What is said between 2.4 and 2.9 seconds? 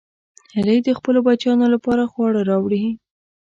راوړي